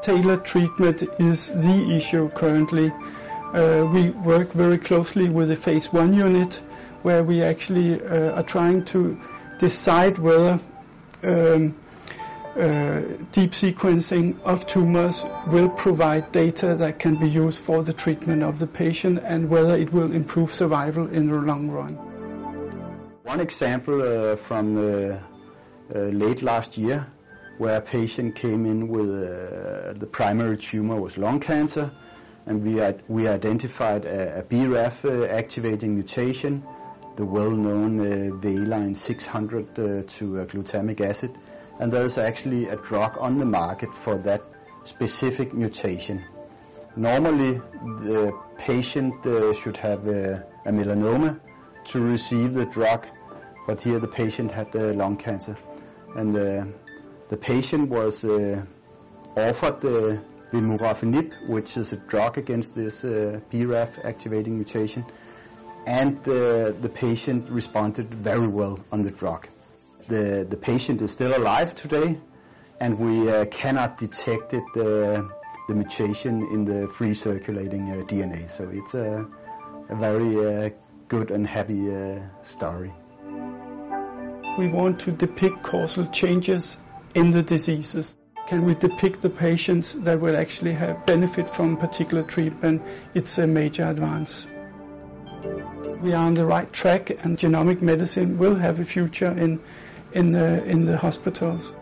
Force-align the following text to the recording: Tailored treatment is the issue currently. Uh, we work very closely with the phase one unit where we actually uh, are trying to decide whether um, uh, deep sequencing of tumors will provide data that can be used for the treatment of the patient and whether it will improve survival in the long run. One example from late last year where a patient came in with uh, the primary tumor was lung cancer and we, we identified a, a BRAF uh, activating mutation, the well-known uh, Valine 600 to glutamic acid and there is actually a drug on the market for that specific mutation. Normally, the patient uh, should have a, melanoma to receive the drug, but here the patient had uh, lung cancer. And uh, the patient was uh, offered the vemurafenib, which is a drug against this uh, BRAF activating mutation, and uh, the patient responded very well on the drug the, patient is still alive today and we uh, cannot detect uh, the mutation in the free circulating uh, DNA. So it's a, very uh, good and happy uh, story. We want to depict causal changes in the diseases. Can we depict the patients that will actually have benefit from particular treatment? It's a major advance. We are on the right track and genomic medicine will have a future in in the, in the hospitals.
Tailored 0.00 0.44
treatment 0.44 1.02
is 1.18 1.48
the 1.48 1.96
issue 1.96 2.28
currently. 2.30 2.92
Uh, 3.52 3.84
we 3.92 4.10
work 4.10 4.52
very 4.52 4.78
closely 4.78 5.28
with 5.28 5.48
the 5.48 5.56
phase 5.56 5.92
one 5.92 6.14
unit 6.14 6.60
where 7.02 7.24
we 7.24 7.42
actually 7.42 8.00
uh, 8.00 8.32
are 8.32 8.42
trying 8.44 8.84
to 8.84 9.20
decide 9.58 10.18
whether 10.18 10.60
um, 11.24 11.74
uh, 12.56 13.00
deep 13.32 13.52
sequencing 13.52 14.40
of 14.42 14.66
tumors 14.66 15.24
will 15.48 15.68
provide 15.68 16.30
data 16.30 16.76
that 16.76 16.98
can 16.98 17.16
be 17.16 17.28
used 17.28 17.58
for 17.58 17.82
the 17.82 17.92
treatment 17.92 18.42
of 18.42 18.58
the 18.58 18.66
patient 18.66 19.20
and 19.24 19.50
whether 19.50 19.76
it 19.76 19.92
will 19.92 20.12
improve 20.12 20.54
survival 20.54 21.08
in 21.08 21.28
the 21.28 21.34
long 21.34 21.70
run. 21.70 21.94
One 23.24 23.40
example 23.40 24.36
from 24.36 25.18
late 25.92 26.42
last 26.42 26.78
year 26.78 27.06
where 27.58 27.76
a 27.76 27.80
patient 27.80 28.34
came 28.34 28.66
in 28.66 28.88
with 28.88 29.08
uh, 29.08 29.92
the 29.94 30.08
primary 30.10 30.56
tumor 30.56 31.00
was 31.00 31.18
lung 31.18 31.40
cancer 31.40 31.90
and 32.46 32.64
we, 32.64 32.80
we 33.08 33.28
identified 33.28 34.04
a, 34.04 34.38
a 34.38 34.42
BRAF 34.42 35.04
uh, 35.04 35.26
activating 35.26 35.94
mutation, 35.94 36.62
the 37.16 37.24
well-known 37.24 38.00
uh, 38.00 38.36
Valine 38.36 38.94
600 38.94 39.74
to 39.74 39.82
glutamic 40.48 41.00
acid 41.00 41.36
and 41.78 41.92
there 41.92 42.04
is 42.04 42.18
actually 42.18 42.68
a 42.68 42.76
drug 42.76 43.18
on 43.18 43.38
the 43.38 43.44
market 43.44 43.92
for 43.92 44.18
that 44.18 44.42
specific 44.84 45.52
mutation. 45.52 46.24
Normally, 46.96 47.60
the 47.82 48.36
patient 48.56 49.24
uh, 49.24 49.54
should 49.54 49.76
have 49.76 50.06
a, 50.08 50.44
melanoma 50.66 51.38
to 51.90 52.00
receive 52.00 52.54
the 52.54 52.66
drug, 52.66 53.06
but 53.66 53.80
here 53.80 53.98
the 53.98 54.08
patient 54.08 54.50
had 54.50 54.74
uh, 54.74 54.92
lung 54.92 55.16
cancer. 55.16 55.56
And 56.16 56.36
uh, 56.36 56.64
the 57.28 57.36
patient 57.36 57.90
was 57.90 58.24
uh, 58.24 58.64
offered 59.36 59.80
the 59.80 60.22
vemurafenib, 60.52 61.48
which 61.48 61.76
is 61.76 61.92
a 61.92 61.96
drug 61.96 62.38
against 62.38 62.74
this 62.74 63.04
uh, 63.04 63.40
BRAF 63.50 64.04
activating 64.04 64.56
mutation, 64.56 65.04
and 65.86 66.18
uh, 66.20 66.72
the 66.72 66.90
patient 66.92 67.50
responded 67.50 68.14
very 68.14 68.48
well 68.48 68.78
on 68.90 69.02
the 69.02 69.10
drug 69.10 69.48
the, 70.08 70.58
patient 70.60 71.02
is 71.02 71.10
still 71.10 71.36
alive 71.36 71.74
today 71.74 72.18
and 72.80 72.98
we 72.98 73.30
uh, 73.30 73.44
cannot 73.46 73.98
detect 73.98 74.54
uh, 74.54 74.58
the 74.76 75.74
mutation 75.74 76.42
in 76.52 76.64
the 76.64 76.88
free 76.88 77.14
circulating 77.14 77.90
uh, 77.90 78.04
DNA. 78.04 78.50
So 78.50 78.68
it's 78.72 78.94
a, 78.94 79.26
very 79.90 80.66
uh, 80.66 80.70
good 81.08 81.30
and 81.30 81.46
happy 81.46 81.90
uh, 81.90 82.20
story. 82.42 82.92
We 84.58 84.68
want 84.68 85.00
to 85.00 85.12
depict 85.12 85.62
causal 85.62 86.06
changes 86.08 86.76
in 87.14 87.30
the 87.30 87.42
diseases. 87.42 88.16
Can 88.46 88.64
we 88.64 88.74
depict 88.74 89.20
the 89.20 89.30
patients 89.30 89.92
that 89.92 90.20
will 90.20 90.36
actually 90.36 90.72
have 90.72 91.04
benefit 91.04 91.50
from 91.50 91.76
particular 91.76 92.22
treatment? 92.22 92.82
It's 93.14 93.36
a 93.38 93.46
major 93.46 93.86
advance. 93.88 94.46
We 96.00 96.12
are 96.12 96.24
on 96.24 96.34
the 96.34 96.46
right 96.46 96.72
track 96.72 97.10
and 97.10 97.36
genomic 97.36 97.82
medicine 97.82 98.38
will 98.38 98.54
have 98.54 98.80
a 98.80 98.84
future 98.84 99.30
in 99.30 99.60
in 100.12 100.32
the, 100.32 100.64
in 100.64 100.86
the 100.86 100.96
hospitals. 100.96 101.72